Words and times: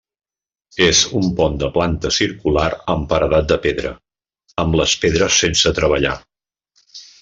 És 0.85 1.01
un 1.19 1.27
pont 1.39 1.59
de 1.65 1.69
planta 1.75 2.11
circular 2.17 2.65
amb 2.95 3.07
paredat 3.13 3.53
de 3.53 3.61
pedra, 3.69 3.95
amb 4.67 4.83
les 4.83 4.99
pedres 5.07 5.41
sense 5.47 5.79
treballar. 5.83 6.21